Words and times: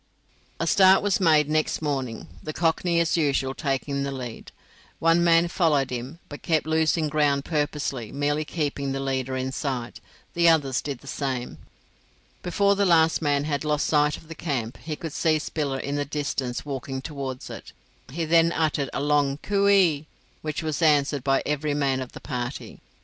A 0.59 0.65
start 0.65 1.03
was 1.03 1.19
made 1.19 1.47
next 1.47 1.79
morning, 1.79 2.27
the 2.41 2.53
cockney 2.53 2.99
as 2.99 3.17
usual, 3.17 3.53
taking 3.53 4.01
the 4.01 4.09
lead. 4.11 4.51
One 4.97 5.23
man 5.23 5.47
followed 5.47 5.91
him, 5.91 6.17
but 6.27 6.41
kept 6.41 6.65
losing 6.65 7.07
ground 7.07 7.45
purposely, 7.45 8.11
merely 8.11 8.43
keeping 8.43 8.93
the 8.93 8.99
leader 8.99 9.37
in 9.37 9.51
sight; 9.51 9.99
the 10.33 10.49
others 10.49 10.81
did 10.81 11.01
the 11.01 11.07
same. 11.07 11.59
Before 12.41 12.75
the 12.75 12.83
last 12.83 13.21
man 13.21 13.43
had 13.43 13.63
lost 13.63 13.85
sight 13.85 14.17
of 14.17 14.27
the 14.27 14.33
camp, 14.33 14.77
he 14.77 14.95
could 14.95 15.13
see 15.13 15.37
Spiller 15.37 15.77
in 15.79 15.97
the 15.97 16.03
distance 16.05 16.65
walking 16.65 17.03
towards 17.03 17.47
it. 17.51 17.71
He 18.11 18.25
then 18.25 18.51
uttered 18.53 18.89
a 18.95 19.01
long 19.01 19.37
coo 19.43 19.67
ee, 19.69 20.07
which 20.41 20.63
was 20.63 20.81
answered 20.81 21.23
by 21.23 21.43
every 21.45 21.75
man 21.75 22.01
of 22.01 22.13
the 22.13 22.19
party. 22.21 22.79